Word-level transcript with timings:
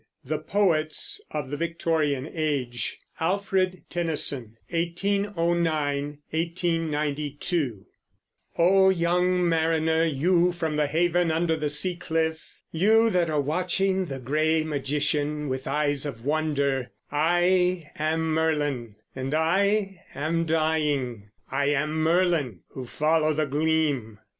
THE 0.25 0.39
POETS 0.39 1.21
OF 1.29 1.51
THE 1.51 1.57
VICTORIAN 1.57 2.27
AGE 2.33 2.97
ALFRED 3.19 3.83
TENNYSON 3.91 4.57
(1809 4.71 6.17
1892) 6.31 7.85
O 8.57 8.89
young 8.89 9.47
Mariner, 9.47 10.03
You 10.03 10.53
from 10.53 10.75
the 10.75 10.87
haven 10.87 11.29
Under 11.29 11.55
the 11.55 11.69
sea 11.69 11.95
cliff, 11.97 12.63
You 12.71 13.11
that 13.11 13.29
are 13.29 13.39
watching 13.39 14.05
The 14.05 14.17
gray 14.17 14.63
Magician 14.63 15.47
With 15.47 15.67
eyes 15.67 16.07
of 16.07 16.25
wonder, 16.25 16.89
I 17.11 17.91
am 17.99 18.33
Merlin, 18.33 18.95
And 19.15 19.35
I 19.35 20.01
am 20.15 20.47
dying, 20.47 21.29
I 21.51 21.65
am 21.65 21.93
Merlin 22.01 22.61
Who 22.69 22.87
follow 22.87 23.35
The 23.35 23.45
Gleam. 23.45 24.17